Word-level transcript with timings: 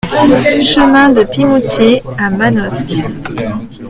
Chemin 0.73 1.09
de 1.09 1.21
Pimoutier 1.23 2.01
à 2.17 2.31
Manosque 2.31 2.91